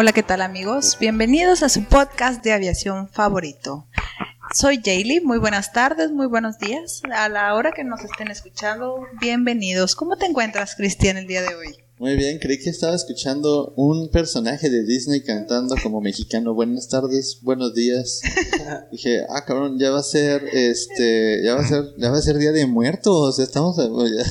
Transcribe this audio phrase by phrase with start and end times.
[0.00, 0.96] Hola, ¿qué tal amigos?
[0.98, 3.86] Bienvenidos a su podcast de aviación favorito.
[4.54, 7.02] Soy Jaylee, muy buenas tardes, muy buenos días.
[7.14, 9.94] A la hora que nos estén escuchando, bienvenidos.
[9.96, 11.74] ¿Cómo te encuentras, Cristian, el día de hoy?
[11.98, 16.54] Muy bien, creí que estaba escuchando un personaje de Disney cantando como mexicano.
[16.54, 18.22] Buenas tardes, buenos días.
[18.90, 22.22] Dije, ah, cabrón, ya va a ser, este, ya va a ser, ya va a
[22.22, 23.38] ser Día de Muertos.
[23.38, 23.76] Estamos,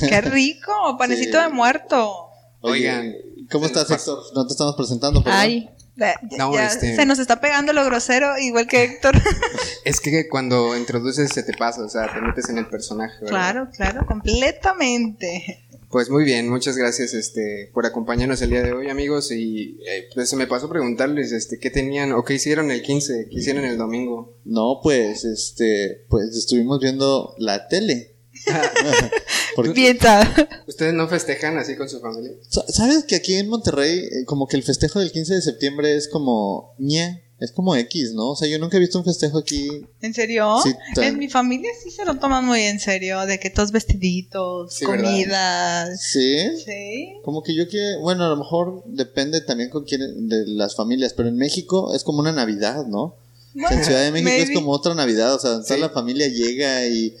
[0.00, 0.72] ¡Qué rico!
[0.98, 1.44] Panecito Sí.
[1.44, 2.26] de muerto.
[2.62, 3.14] Oigan,
[3.50, 4.22] ¿cómo estás, Héctor?
[4.34, 5.38] No te estamos presentando, perdón.
[5.40, 9.14] Ay, ya- No, ya este- se nos está pegando lo grosero, igual que Héctor.
[9.84, 13.14] Es que cuando introduces se te pasa, o sea, te metes en el personaje.
[13.22, 13.28] ¿verdad?
[13.30, 15.64] claro, claro, completamente.
[15.90, 19.32] Pues muy bien, muchas gracias este, por acompañarnos el día de hoy, amigos.
[19.32, 23.26] Y eh, pues se me pasó preguntarles este, qué tenían o qué hicieron el 15,
[23.28, 24.36] qué hicieron el domingo.
[24.44, 28.09] No, pues, este, pues estuvimos viendo la tele.
[29.74, 30.34] Piensa.
[30.66, 32.32] ¿Ustedes no festejan así con su familia?
[32.48, 35.96] Sa- ¿Sabes que aquí en Monterrey, eh, como que el festejo del 15 de septiembre
[35.96, 38.30] es como ñe, es como X, ¿no?
[38.30, 39.68] O sea, yo nunca he visto un festejo aquí.
[40.02, 40.58] ¿En serio?
[40.62, 43.72] Sí, tan- en mi familia sí se lo toman muy en serio, de que todos
[43.72, 45.04] vestiditos, Sí, ¿verdad?
[45.04, 46.02] comidas.
[46.02, 46.36] ¿Sí?
[46.64, 47.14] Sí.
[47.24, 51.12] Como que yo que, bueno, a lo mejor depende también con quién, de las familias,
[51.14, 53.16] pero en México es como una Navidad, ¿no?
[53.56, 55.80] O sea, en Ciudad de México es como otra Navidad, o sea, toda Sí.
[55.80, 57.16] la familia llega y,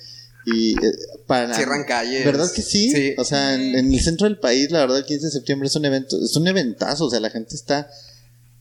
[0.54, 0.92] y eh,
[1.26, 1.54] para...
[1.54, 2.24] Cierran calles.
[2.24, 2.90] ¿Verdad que sí?
[2.90, 3.14] Sí.
[3.18, 5.76] O sea, en, en el centro del país, la verdad, el 15 de septiembre es
[5.76, 7.90] un evento, es un eventazo, o sea, la gente está...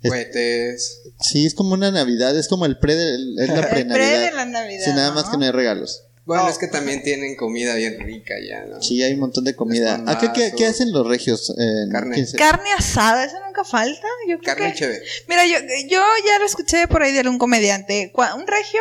[0.01, 1.01] es- Cohetes.
[1.21, 4.21] sí, es como una Navidad, es como el pre de, es la El pre pre-Navidad.
[4.25, 4.85] de la Navidad.
[4.85, 5.15] Sí, nada ¿no?
[5.15, 6.03] más que no hay regalos.
[6.25, 6.49] Bueno, Oh.
[6.49, 8.79] es que también tienen comida bien rica ya, ¿no?
[8.83, 10.03] Sí, hay un montón de comida.
[10.05, 10.69] ¿A qué, qué, qué bombazos.
[10.75, 11.51] hacen los regios?
[11.57, 12.15] en Carne.
[12.17, 12.37] 15?
[12.37, 14.05] Carne asada, eso nunca falta.
[14.29, 15.01] Yo creo Carne que- chévere.
[15.27, 15.57] Mira, yo,
[15.89, 18.11] yo ya lo escuché por ahí de algún comediante.
[18.15, 18.79] Un regio,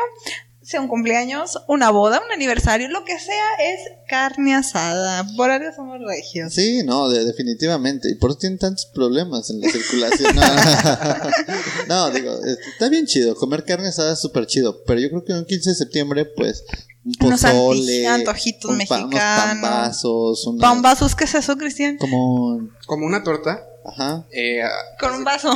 [0.68, 5.24] sea un cumpleaños, una boda, un aniversario, lo que sea, es carne asada.
[5.34, 6.52] Por algo somos regios.
[6.52, 8.10] Sí, no, de- definitivamente.
[8.10, 10.36] Y por eso tienen tantos problemas en la circulación.
[10.36, 10.42] No,
[11.88, 13.34] No, digo, este, está bien chido.
[13.34, 14.82] Comer carne asada es súper chido.
[14.86, 16.64] Pero yo creo que un 15 de septiembre, pues,
[17.04, 18.06] un Unos pozole.
[18.06, 20.46] anti- antojitos un pa- unos pambazos.
[20.48, 21.96] Una, ¿Pambazos qué es eso, Cristian?
[21.96, 22.68] Como.
[22.86, 23.64] Como una torta.
[23.86, 24.26] Ajá.
[24.32, 24.60] eh,
[25.00, 25.48] Con un vaso.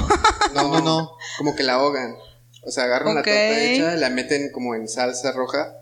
[0.54, 1.10] no, No, no.
[1.36, 2.14] Como que la ahogan.
[2.64, 3.26] O sea, agarran Ok.
[3.26, 5.74] la torta hecha, la meten como en salsa roja.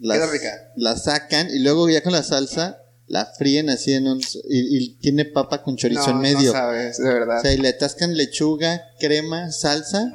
[0.00, 0.72] Las- Queda rica.
[0.76, 2.78] La sacan y luego ya con la salsa
[3.08, 4.20] la fríen así en un.
[4.48, 6.46] Y, y tiene papa con chorizo no, en medio.
[6.46, 7.38] No sabes, de verdad.
[7.38, 10.10] o sea, y le atascan lechuga, crema, salsa.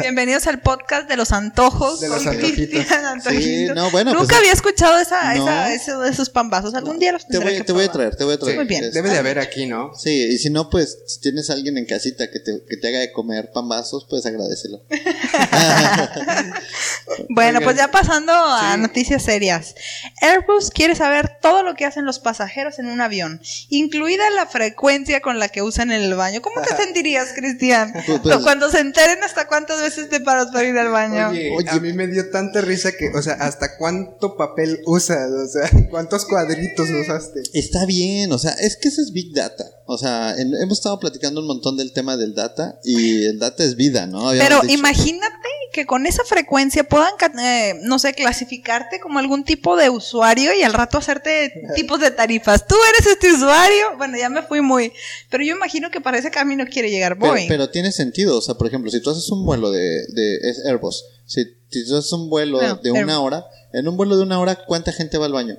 [0.00, 2.00] Bienvenidos al podcast de los antojos.
[2.00, 2.86] De los con antojitos.
[3.28, 5.42] Sí, no, bueno, Nunca pues- había escuchado esa, No.
[5.44, 6.72] esa, eso- esos pambazos.
[6.72, 8.56] Algún día los Te voy, que te voy a traer, te voy a traer.
[8.56, 8.84] Muy bien.
[8.84, 9.90] Este, Debe de haber aquí, ¿no?
[9.94, 12.88] Sí, y si no, pues si tienes a alguien en casita que te, que te
[12.88, 14.82] haga de comer pambazos, pues agradecelo.
[17.28, 18.80] Bueno, pues ya pasando a Sí.
[18.80, 19.74] noticias serias.
[20.20, 25.20] Airbus quiere saber todo lo que hacen los pasajeros en un avión, incluida la frecuencia
[25.20, 26.40] con la que usan el baño.
[26.42, 27.92] ¿Cómo te sentirías, Cristian?
[28.06, 31.28] Pues, pues- Cuando se enteren hasta cuántas veces te paras para ir al baño.
[31.30, 31.68] Oye, Oye.
[31.70, 35.30] a mí me dio tanta risa que, o sea, ¿hasta cuánto papel usas?
[35.30, 37.40] O sea, ¿cuántos cuadritos usaste?
[37.54, 39.64] Está bien, o sea, es que eso es Big Data.
[39.92, 43.64] O sea, en- hemos estado platicando un montón del tema del data y el data
[43.64, 44.28] es vida, ¿no?
[44.28, 49.42] Habíamos Pero dicho- imagínate que con esa frecuencia puedan, eh, no sé, clasificarte como algún
[49.42, 52.68] tipo de usuario y al rato hacerte tipos de tarifas.
[52.68, 53.96] Tú eres este usuario.
[53.98, 54.92] Bueno, ya me fui muy.
[55.28, 57.48] Pero yo imagino que para ese camino quiere llegar Pero, Boeing.
[57.48, 60.64] pero tiene sentido, o sea, por ejemplo, si tú haces un vuelo de, de es
[60.66, 63.02] Airbus, si, si tú haces un vuelo No, de Airbus.
[63.02, 65.56] una hora, en un vuelo de una hora, ¿cuánta gente va al baño?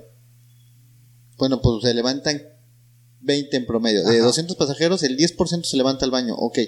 [1.38, 2.42] Bueno, pues se levantan
[3.21, 4.03] 20 en promedio.
[4.03, 4.25] De Ajá.
[4.25, 6.35] 200 pasajeros, el 10% se levanta al baño.
[6.35, 6.59] Ok.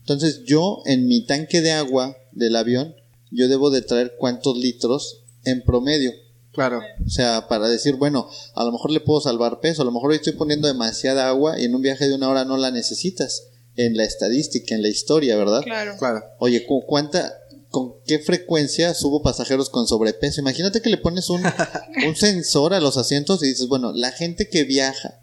[0.00, 2.94] Entonces yo, en mi tanque de agua del avión,
[3.30, 6.12] yo debo de traer cuántos litros en promedio.
[6.52, 6.80] Claro.
[7.04, 10.10] O sea, para decir, bueno, a lo mejor le puedo salvar peso, a lo mejor
[10.10, 13.48] hoy estoy poniendo demasiada agua y en un viaje de una hora no la necesitas.
[13.78, 15.60] En la estadística, en la historia, ¿verdad?
[15.62, 15.96] Claro.
[15.98, 16.22] Claro.
[16.38, 17.34] Oye, ¿cu- ¿cuánta,
[17.68, 20.40] con qué frecuencia subo pasajeros con sobrepeso?
[20.40, 21.42] Imagínate que le pones un,
[22.06, 25.20] un sensor a los asientos y dices, bueno, la gente que viaja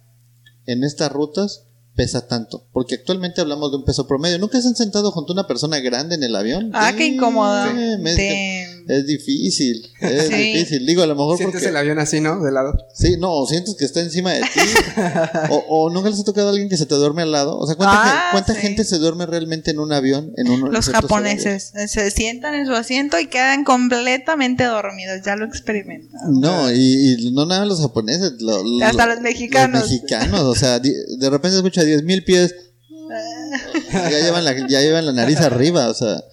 [0.65, 1.63] en estas rutas
[1.95, 2.65] pesa tanto.
[2.71, 4.39] Porque actualmente hablamos de un peso promedio.
[4.39, 6.71] ¿Nunca se han sentado junto a una persona grande en el avión?
[6.73, 7.15] Ah, qué
[8.01, 8.15] me-
[8.67, 8.72] Damn.
[8.87, 10.33] Es difícil, es Sí.
[10.35, 10.85] difícil.
[10.85, 11.69] Digo, a lo mejor Sientes porque...
[11.69, 12.41] el avión así, ¿no?
[12.43, 12.77] De lado.
[12.93, 14.59] Sí, no, o sientes que está encima de ti.
[15.49, 17.57] o, o nunca les ha tocado a alguien que se te duerme al lado.
[17.57, 18.61] O sea, ¿cuánta, Ah, cuánta sí.
[18.61, 20.33] gente se duerme realmente en un avión?
[20.37, 25.21] En un, Los japoneses se sientan en su asiento y quedan completamente dormidos.
[25.25, 26.19] Ya lo experimentan.
[26.39, 28.33] No, y, y no nada los japoneses.
[28.39, 29.81] lo- lo- Hasta los mexicanos.
[29.81, 32.55] Los mexicanos, o sea, de repente escucha 10 mil pies.
[33.91, 36.23] ya, llevan la, ya llevan la nariz arriba, o sea.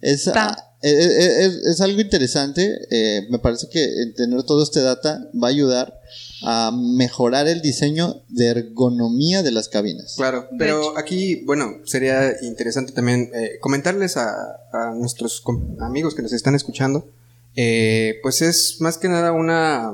[0.00, 0.65] Es, Está.
[0.82, 2.78] Ah, es, es- es- algo interesante.
[2.90, 3.86] eh, me parece que
[4.16, 6.00] tener todo este data va a ayudar
[6.42, 10.14] a mejorar el diseño de ergonomía de las cabinas.
[10.16, 14.30] Claro, pero aquí, bueno, sería interesante también eh, comentarles a,
[14.72, 15.42] a nuestros
[15.80, 17.08] amigos que nos están escuchando,
[17.56, 19.92] eh, pues es más que nada una,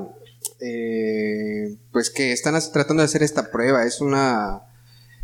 [0.59, 4.61] eh, pues que están tratando de hacer esta prueba, es una,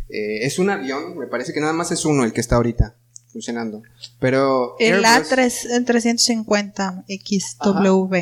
[0.08, 2.94] eh, es un avión, me parece que nada más es uno el que está ahorita
[3.32, 3.82] funcionando,
[4.18, 8.16] pero El Airbus- A350 XW.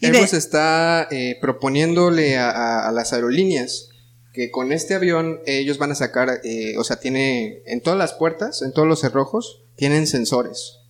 [0.00, 3.88] Y de- Airbus está eh, proponiéndole a, a- a las aerolíneas
[4.32, 8.12] que con este avión ellos van a sacar, eh, o sea, tiene en todas las
[8.12, 10.80] puertas, en todos los cerrojos, tienen sensores.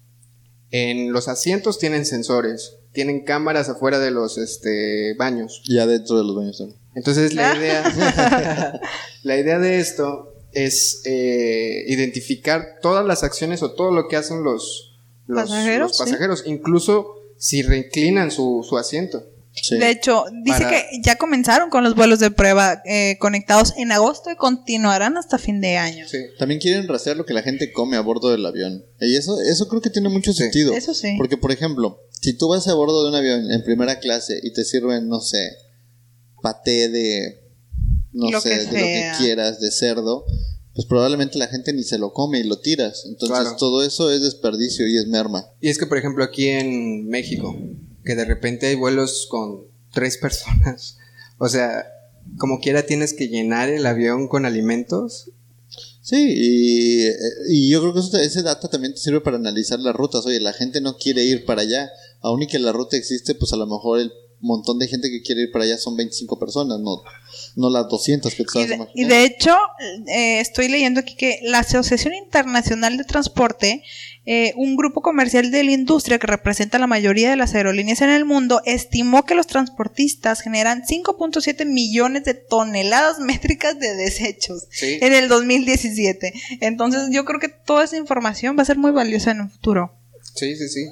[0.72, 2.78] En los asientos tienen sensores.
[2.92, 5.62] Tienen cámaras afuera de los este, baños.
[5.68, 6.80] Ya dentro de los baños también.
[6.94, 8.80] Entonces la idea,
[9.22, 14.42] la idea de esto es eh, identificar todas las acciones o todo lo que hacen
[14.42, 16.04] los, los Pasajeros, los sí.
[16.04, 19.22] pasajeros, incluso si reinclinan su, su asiento.
[19.52, 19.78] Sí.
[19.78, 23.90] De hecho, dice Para- que ya comenzaron con los vuelos de prueba eh, conectados en
[23.92, 26.06] agosto y continuarán hasta fin de año.
[26.08, 26.18] Sí.
[26.38, 28.84] También quieren rastrear lo que la gente come a bordo del avión.
[29.00, 30.42] Y eso, eso creo que tiene mucho Sí.
[30.42, 30.74] sentido.
[30.74, 31.14] Eso sí.
[31.16, 34.52] Porque, por ejemplo, si tú vas a bordo de un avión en primera clase y
[34.52, 35.52] te sirven, no sé,
[36.42, 37.45] paté de,
[38.16, 40.24] no Lo sé, que de lo que quieras, de cerdo,
[40.74, 43.04] pues probablemente la gente ni se lo come y lo tiras.
[43.06, 43.56] Entonces Claro.
[43.56, 45.46] todo eso es desperdicio y es merma.
[45.60, 47.56] Y es que, por ejemplo, aquí en México,
[48.04, 50.98] que de repente hay vuelos con tres personas,
[51.38, 51.86] o sea,
[52.38, 55.30] como quiera tienes que llenar el avión con alimentos.
[56.02, 57.08] Sí, y,
[57.50, 60.24] y yo creo que eso- ese data también te sirve para analizar las rutas.
[60.26, 61.90] Oye, la gente no quiere ir para allá.
[62.20, 64.12] Aún y que la ruta existe, pues a lo mejor el
[64.46, 67.02] montón de gente que quiere ir para allá son 25 personas, no,
[67.56, 69.14] no las 200 que Y de, y imaginando.
[69.14, 69.56] de hecho,
[70.08, 73.82] eh, estoy leyendo aquí que la Asociación Internacional de Transporte,
[74.28, 78.10] eh, un grupo comercial de la industria que representa la mayoría de las aerolíneas en
[78.10, 84.98] el mundo, estimó que los transportistas generan 5.7 millones de toneladas métricas de desechos Sí.
[85.00, 86.32] en el 2017.
[86.60, 89.92] Entonces yo creo que toda esa información va a ser muy valiosa en un futuro.
[90.34, 90.86] Sí, sí, sí.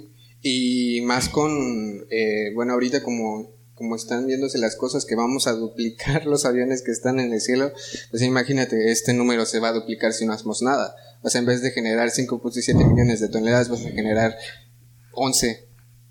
[0.47, 5.53] Y más con, eh, bueno, ahorita como, como están viéndose las cosas que vamos a
[5.53, 7.73] duplicar los aviones que están en el cielo,
[8.11, 10.95] pues imagínate, este número se va a duplicar si no hacemos nada.
[11.23, 14.37] O sea, en vez de generar 5.7 millones de toneladas, vas a generar
[15.13, 15.67] 11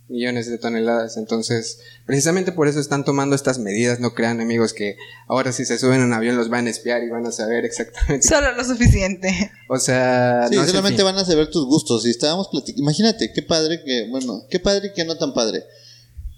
[0.07, 1.17] millones de toneladas.
[1.17, 3.99] Entonces, precisamente por eso están tomando estas medidas.
[3.99, 4.97] No crean, amigos, que
[5.27, 7.65] ahora si se suben a un avión los van a espiar y van a saber
[7.65, 8.27] exactamente.
[8.27, 9.51] Solo lo suficiente.
[9.69, 12.03] O sea, Sí, no solamente van a saber tus gustos.
[12.03, 15.63] Si estábamos platicando, imagínate, qué padre que, bueno, qué padre y qué no tan padre.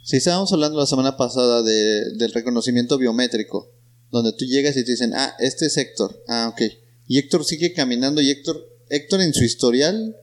[0.04, 3.72] Si estábamos hablando la semana pasada de, del reconocimiento biométrico,
[4.12, 6.24] donde tú llegas y te dicen, ah, este es Héctor.
[6.28, 6.62] Ah, ok.
[7.08, 10.16] Y Héctor sigue caminando y Héctor, Héctor en su historial,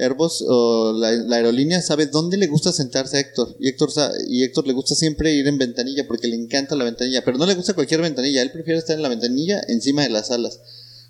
[0.00, 3.56] Airbus o la, la aerolínea sabe dónde le gusta sentarse a Héctor.
[3.58, 3.90] Y Héctor,
[4.28, 7.46] y Héctor le gusta siempre ir en ventanilla porque le encanta la ventanilla, pero no
[7.46, 8.42] le gusta cualquier ventanilla.
[8.42, 10.60] Él prefiere estar en la ventanilla encima de las alas.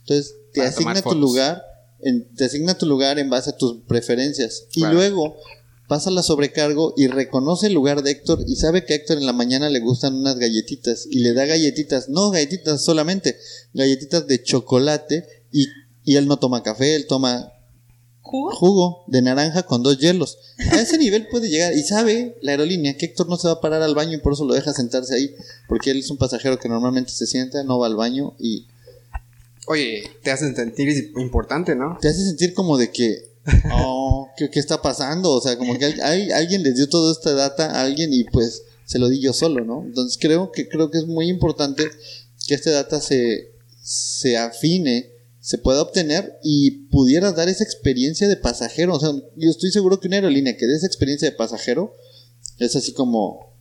[0.00, 1.62] Entonces, te Para asigna tu lugar
[2.00, 4.64] en- te asigna tu lugar en base a tus preferencias.
[4.72, 5.36] Y luego
[5.88, 9.26] pasa la sobrecargo y reconoce el lugar de Héctor y sabe que a Héctor en
[9.26, 13.36] la mañana le gustan unas galletitas y le da galletitas, no galletitas solamente,
[13.72, 15.66] galletitas de chocolate y,
[16.04, 17.52] y él no toma café, él toma
[18.28, 18.50] ¿Jugo?
[18.54, 20.38] jugo de naranja con dos hielos.
[20.70, 23.60] A ese nivel puede llegar y sabe la aerolínea que Héctor no se va a
[23.60, 25.34] parar al baño y por eso lo deja sentarse ahí,
[25.68, 28.66] porque él es un pasajero que normalmente se sienta, no va al baño y
[29.66, 31.98] Oye, te hacen sentir importante, ¿no?
[32.00, 33.28] te hace sentir como de que,
[33.72, 35.30] oh, ¿qué, qué está pasando?
[35.32, 38.62] O sea, como que hay- alguien les dio toda esta data a alguien y pues
[38.86, 39.82] se lo di yo solo, ¿no?
[39.84, 41.84] Entonces creo que, creo que es muy importante
[42.46, 43.50] que este data se,
[43.82, 45.10] se afine,
[45.48, 48.92] se pueda obtener y pudiera dar esa experiencia de pasajero.
[48.96, 51.94] O sea, yo estoy seguro que una aerolínea que dé esa experiencia de pasajero
[52.58, 53.56] es así como,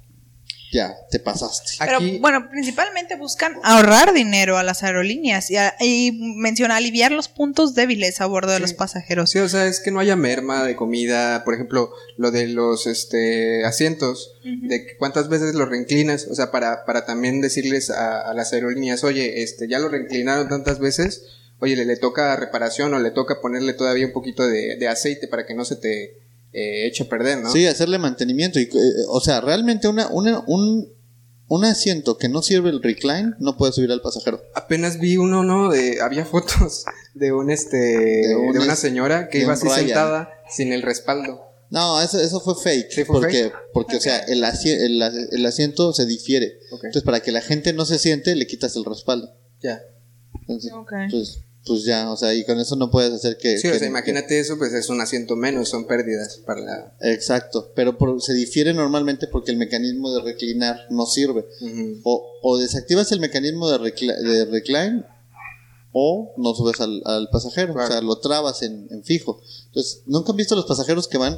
[0.74, 1.72] ya, te pasaste.
[1.80, 7.14] Pero Aquí- bueno, principalmente buscan ahorrar dinero a las aerolíneas y, a- y menciona aliviar
[7.14, 9.30] los puntos débiles a bordo de los pasajeros.
[9.30, 12.86] Sí, o sea, es que no haya merma de comida, por ejemplo, lo de los
[12.86, 18.30] este asientos, de que cuántas veces los reinclinas, o sea, para, para también decirles a,
[18.30, 21.24] a las aerolíneas, oye, este, ya lo reinclinaron tantas veces,
[21.60, 25.28] oye, le, le toca reparación o le toca ponerle todavía un poquito de, de aceite
[25.28, 26.04] para que no se te
[26.54, 27.52] eh, eche a perder, ¿no?
[27.52, 28.60] Sí, hacerle mantenimiento.
[28.60, 28.70] Y, eh,
[29.10, 30.92] o sea, realmente una, una, un,
[31.48, 34.42] un asiento que no sirve el recline no puede subir al pasajero.
[34.56, 35.70] Apenas vi uno, ¿no?
[35.70, 39.80] De, había fotos de un este de, un una señora que de iba así Ryan.
[39.86, 41.44] sentada sin el respaldo.
[41.70, 42.92] No, eso, eso fue fake.
[42.92, 43.54] Sí, fue porque, fake.
[43.74, 46.60] porque o sea, el, asi- el, as- el asiento se difiere.
[46.72, 46.86] Ok.
[46.86, 49.34] Entonces, para que la gente no se siente, le quitas el respaldo.
[49.62, 49.82] Ya.
[50.40, 50.94] Entonces, Ok.
[51.12, 53.58] pues, pues ya, o sea, y con eso no puedes hacer que...
[53.58, 56.94] Sí, o que- sea, imagínate eso, pues es un asiento menos, son pérdidas para la
[57.02, 61.46] Exacto, pero por- se difiere normalmente porque el mecanismo de reclinar no sirve.
[62.04, 65.04] O, o desactivas el mecanismo de, recla- de recline
[65.92, 67.88] o no subes al, al pasajero, Claro.
[67.88, 69.42] o sea, lo trabas en, en fijo.
[69.68, 71.38] Entonces, ¿nunca han visto los pasajeros que van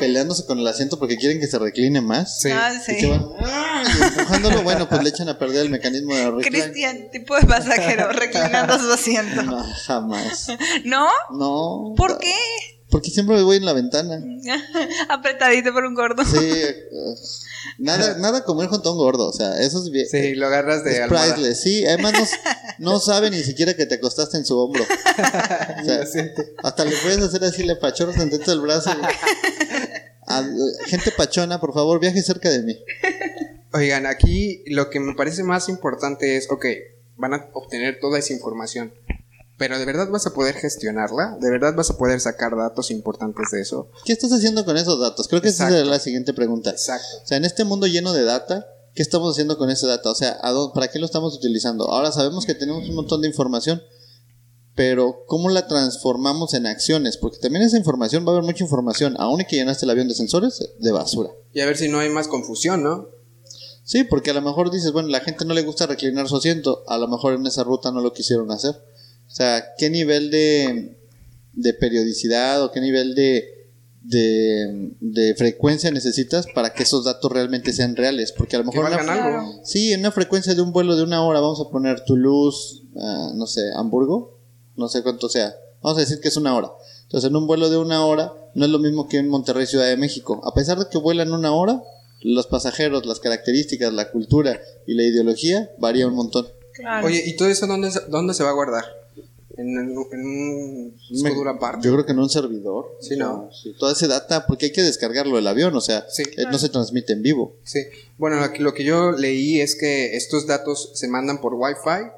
[0.00, 2.40] peleándose con el asiento porque quieren que se recline más?
[2.40, 2.48] Sí.
[2.52, 2.96] Ah, Y sí.
[3.00, 3.75] que van ¡ah!
[3.88, 6.42] Y empujándolo, bueno, pues le echan a perder el mecanismo de recline.
[6.64, 9.42] Cristian, tipo de pasajero, reclinando su asiento.
[9.42, 10.48] No, jamás.
[10.84, 11.08] ¿No?
[11.32, 11.94] No.
[11.96, 12.34] ¿Por qué?
[12.90, 14.20] Porque siempre voy en la ventana.
[15.08, 16.24] Apretadito por un gordo.
[16.24, 16.36] Sí.
[16.38, 17.14] uh,
[17.78, 20.06] nada, nada comer junto a un gordo, o sea, eso es bien.
[20.08, 21.84] Sí, lo agarras de priceless, sí.
[21.84, 22.12] Además,
[22.78, 24.84] no, no sabe ni siquiera que te acostaste en su hombro.
[24.84, 26.04] O sea,
[26.62, 28.90] hasta le puedes hacer así, le pachorras dentro del brazo.
[30.28, 30.44] A-
[30.86, 32.76] gente pachona, por favor, viaje cerca de mí.
[33.72, 36.64] Oigan, aquí lo que me parece más importante es, ok,
[37.16, 38.92] van a obtener toda esa información,
[39.58, 41.36] pero ¿de verdad vas a poder gestionarla?
[41.40, 43.90] ¿De verdad vas a poder sacar datos importantes de eso?
[44.04, 45.28] ¿Qué estás haciendo con esos datos?
[45.28, 46.70] Creo que esa es la siguiente pregunta.
[46.70, 47.06] Exacto.
[47.22, 50.10] O sea, en este mundo lleno de data, ¿qué estamos haciendo con ese data?
[50.10, 51.88] O sea, ¿a dónde- ¿para qué lo estamos utilizando?
[51.90, 53.82] Ahora sabemos que tenemos un montón de información,
[54.74, 57.16] pero ¿cómo la transformamos en acciones?
[57.16, 60.08] Porque también esa información va a haber mucha información, aún y que llenaste el avión
[60.08, 61.30] de sensores, de basura.
[61.54, 63.08] Y a ver si no hay más confusión, ¿no?
[63.86, 66.82] Sí, porque a lo mejor dices, bueno, la gente no le gusta reclinar su asiento,
[66.88, 68.72] a lo mejor en esa ruta no lo quisieron hacer.
[68.72, 70.98] O sea, ¿qué nivel de,
[71.52, 73.68] de periodicidad o qué nivel de,
[74.02, 78.32] de, de frecuencia necesitas para que esos datos realmente sean reales?
[78.32, 78.86] Porque a lo mejor...
[79.04, 79.60] una- algo.
[79.64, 83.30] Sí, en una frecuencia de un vuelo de una hora vamos a poner Toulouse, ah,
[83.36, 84.38] no sé, Hamburgo,
[84.74, 85.54] no sé cuánto sea.
[85.80, 86.72] Vamos a decir que es una hora.
[87.04, 89.86] Entonces, en un vuelo de una hora no es lo mismo que en Monterrey, Ciudad
[89.86, 90.40] de México.
[90.44, 91.80] A pesar de que vuelan una hora,
[92.22, 96.46] los pasajeros, las características, la cultura y la ideología varía un montón.
[96.74, 97.06] Claro.
[97.06, 98.84] Oye, ¿y todo eso dónde, se- dónde se va a guardar?
[99.58, 101.86] ¿En, en un disco Me- duro aparte?
[101.86, 102.94] Yo creo que en un servidor.
[103.00, 103.48] Sí, ¿no?
[103.52, 106.24] Sí, toda esa data, porque hay que descargarlo del avión, o sea, Sí.
[106.36, 107.56] eh, no se transmite en vivo.
[107.64, 107.80] Sí.
[108.18, 112.10] Bueno, lo que, lo que yo leí es que estos datos se mandan por Wi-Fi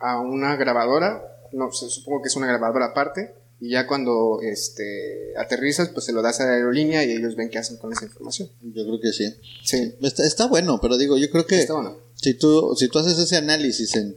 [0.00, 1.22] a una grabadora.
[1.52, 3.34] No, se- supongo que es una grabadora aparte.
[3.58, 7.48] Y ya cuando este, aterrizas, pues se lo das a la aerolínea y ellos ven
[7.48, 8.50] qué hacen con esa información.
[8.60, 9.34] Yo creo que sí.
[9.64, 9.94] Sí.
[10.02, 11.96] Está, está bueno, pero digo, yo creo que Está bueno.
[12.14, 14.14] si tú, si tú haces ese análisis en,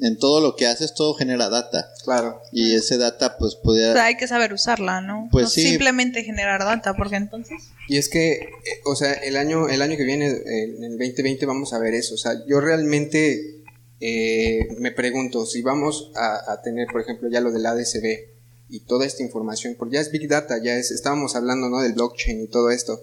[0.00, 1.90] en todo lo que haces, todo genera data.
[2.04, 2.42] Claro.
[2.52, 3.94] Y ese data, pues, O podría...
[3.94, 5.28] sea, hay que saber usarla, ¿no?
[5.32, 5.62] Pues no sí.
[5.62, 7.56] simplemente generar data, porque entonces.
[7.88, 8.48] Y es que, eh,
[8.84, 12.14] o sea, el año, el año que viene, en el 2020, vamos a ver eso.
[12.14, 13.62] O sea, yo realmente
[14.00, 18.35] eh, me pregunto si vamos a, a tener, por ejemplo, ya lo del ADCB
[18.68, 21.80] y toda esta información, porque ya es Big Data, ya es, estábamos hablando, ¿no?
[21.80, 23.00] Del blockchain y todo esto.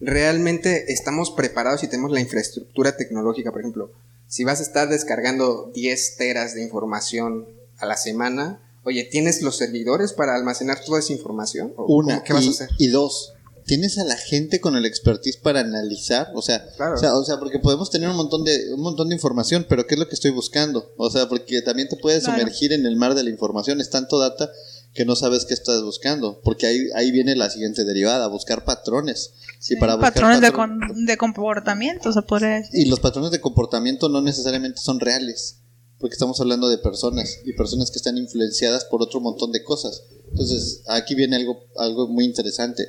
[0.00, 3.92] Realmente estamos preparados y tenemos la infraestructura tecnológica, por ejemplo,
[4.28, 7.46] si vas a estar descargando 10 teras de información
[7.78, 11.72] a la semana, oye, ¿tienes los servidores para almacenar toda esa información?
[11.76, 12.22] ¿O Una.
[12.22, 12.68] ¿Qué vas y, a hacer?
[12.78, 13.32] y dos,
[13.64, 16.28] ¿tienes a la gente con el expertise para analizar?
[16.34, 16.94] O sea, Claro.
[16.94, 19.86] o sea, o sea, porque podemos tener un montón de un montón de información, pero
[19.86, 20.92] ¿qué es lo que estoy buscando?
[20.98, 22.38] O sea, porque también te puedes Claro.
[22.38, 24.50] sumergir en el mar de la información, es tanto data
[24.94, 29.32] que no sabes qué estás buscando, porque ahí ahí viene la siguiente derivada, buscar patrones.
[29.68, 32.80] y para buscar patrones de, con- de comportamiento, se podría decir.
[32.80, 35.58] y los patrones de comportamiento no necesariamente son reales,
[35.98, 40.02] porque estamos hablando de personas y personas que están influenciadas por otro montón de cosas.
[40.30, 42.88] Entonces, aquí viene algo, algo muy interesante.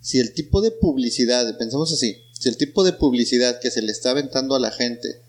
[0.00, 3.92] Si el tipo de publicidad, pensamos así, si el tipo de publicidad que se le
[3.92, 5.22] está aventando a la gente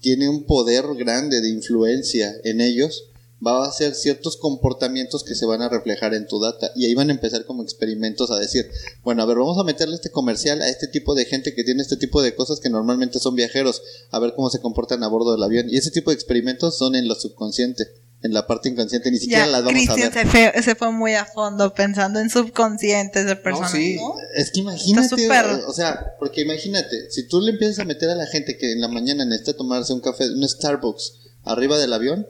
[0.00, 3.09] tiene un poder grande de influencia en ellos,
[3.44, 6.94] va a hacer ciertos comportamientos que se van a reflejar en tu data y ahí
[6.94, 8.70] van a empezar como experimentos a decir,
[9.02, 11.82] bueno, a ver, vamos a meterle este comercial a este tipo de gente que tiene
[11.82, 15.32] este tipo de cosas que normalmente son viajeros, a ver cómo se comportan a bordo
[15.32, 17.88] del avión y ese tipo de experimentos son en lo subconsciente.
[18.22, 20.12] en la parte inconsciente, ni siquiera Ya, las vamos a ver.
[20.12, 23.96] se fue, se fue muy a fondo pensando en subconscientes de personas, sí.
[23.96, 24.14] ¿no?
[24.36, 25.26] Es que imagínate,
[25.64, 28.72] o, o sea, porque imagínate, si tú le empiezas a meter a la gente que
[28.72, 32.26] en la mañana necesita tomarse un café, un Starbucks arriba del avión,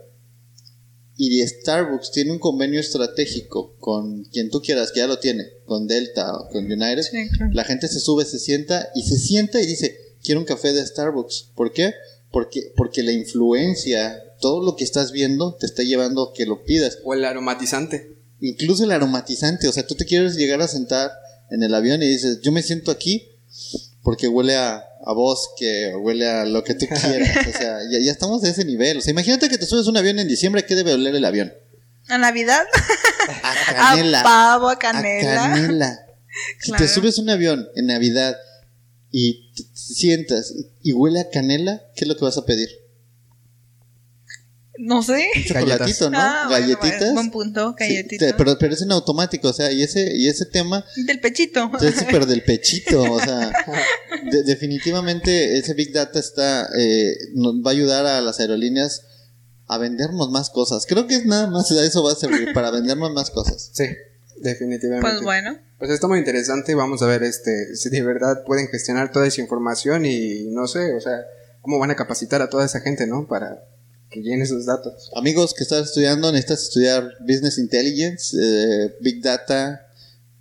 [1.22, 5.86] y Starbucks tiene un convenio estratégico con quien tú quieras, que ya lo tiene, con
[5.86, 7.52] Delta o con United, Sí, claro.
[7.52, 10.86] la gente se sube, se sienta y se sienta y dice, quiero un café de
[10.86, 11.50] Starbucks.
[11.54, 11.92] ¿Por qué?
[12.30, 16.64] Porque, porque la influencia, todo lo que estás viendo te está llevando a que lo
[16.64, 16.96] pidas.
[17.04, 18.16] O el aromatizante.
[18.40, 21.10] Incluso el aromatizante, o sea, tú te quieres llegar a sentar
[21.50, 23.28] en el avión y dices, yo me siento aquí
[24.02, 27.47] porque huele a, a bosque, o huele a lo que tú quieras.
[27.47, 28.99] O sea, ya, ya estamos de ese nivel.
[28.99, 31.52] O sea, imagínate que te subes un avión en diciembre, ¿qué debe oler el avión?
[32.09, 32.64] A Navidad,
[33.42, 34.21] A canela.
[34.21, 35.35] a pavo, a A canela.
[35.52, 35.99] canela.
[36.61, 36.85] Si Claro.
[36.85, 38.37] te subes a un avión en Navidad
[39.11, 42.69] y te sientas y huele a canela, ¿qué es lo que vas a pedir?
[44.82, 45.26] No sé.
[45.46, 46.18] Chocolatito, ¿no?
[46.18, 46.99] Ah, Galletitas.
[46.99, 48.34] bueno, buen punto, Sí, galletitas.
[48.38, 51.70] pero, pero es en automático, o sea, y ese, y ese tema Del pechito.
[51.82, 53.52] es súper del pechito, o sea,
[54.30, 59.02] de- definitivamente ese Big Data está, eh, nos va a ayudar a las aerolíneas
[59.66, 60.87] a vendernos más cosas.
[60.87, 63.70] Creo que es nada más, eso va a servir para vendernos más cosas.
[63.72, 63.84] Sí,
[64.38, 65.08] definitivamente.
[65.08, 65.58] Pues bueno.
[65.78, 66.75] Pues está muy interesante.
[66.75, 70.94] Vamos a ver este si de verdad pueden gestionar toda esa información y no sé,
[70.94, 71.20] o sea,
[71.62, 73.26] cómo van a capacitar a toda esa gente, ¿no?
[73.28, 73.62] Para
[74.11, 75.11] que llene esos datos.
[75.14, 79.87] Amigos que estás estudiando, necesitas estudiar Business Intelligence, eh, Big Data.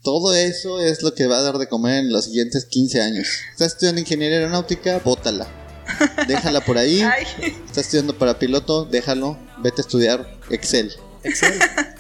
[0.02, 3.28] Todo eso es lo que va a dar de comer en los siguientes 15 años.
[3.52, 5.48] Estás estudiando ingeniería aeronáutica, bótala.
[6.28, 7.02] Déjala por ahí.
[7.04, 7.26] Ay,
[7.66, 9.38] Estás estudiando para piloto, déjalo.
[9.62, 10.94] Vete a estudiar Excel.
[11.24, 11.60] Excel.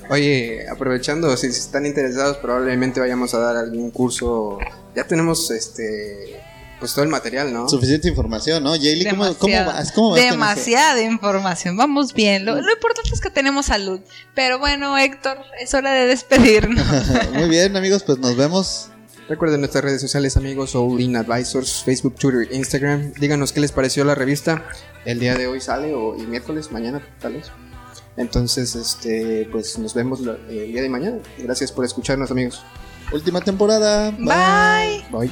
[0.09, 4.57] Oye, aprovechando, si están interesados, probablemente vayamos a dar algún curso.
[4.95, 6.41] Ya tenemos este
[6.79, 7.67] pues todo el material, ¿no?
[7.67, 8.71] Suficiente información, ¿no?
[8.71, 9.23] Jaylee, ¿cómo,
[9.65, 9.91] vas?
[10.31, 11.75] Demasiada información.
[11.77, 12.45] Vamos bien.
[12.45, 13.99] Lo, lo importante es que tenemos salud.
[14.33, 16.85] Pero bueno, Héctor, es hora de despedirnos.
[17.33, 18.89] Muy bien, amigos, pues nos vemos.
[19.27, 23.13] Recuerden nuestras redes sociales, amigos, All In Advisors, Facebook, Twitter, Instagram.
[23.13, 24.65] Díganos qué les pareció la revista.
[25.05, 27.51] El día de hoy sale o el miércoles, mañana, tal vez.
[28.17, 31.17] Entonces, este, pues nos vemos lo- el día de mañana.
[31.37, 32.63] Gracias por escucharnos, amigos.
[33.11, 34.11] Última temporada.
[34.11, 35.05] Bye.
[35.11, 35.31] Bye.